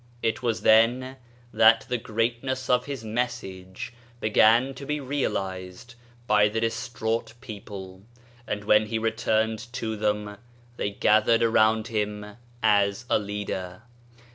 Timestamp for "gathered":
10.89-11.43